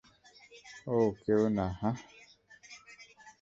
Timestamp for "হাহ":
1.79-1.95